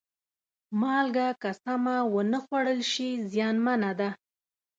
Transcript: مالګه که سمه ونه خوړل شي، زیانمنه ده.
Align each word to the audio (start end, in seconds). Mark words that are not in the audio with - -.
مالګه 0.79 1.27
که 1.41 1.49
سمه 1.63 1.95
ونه 2.13 2.39
خوړل 2.45 2.79
شي، 2.91 3.09
زیانمنه 3.31 3.91
ده. 3.99 4.09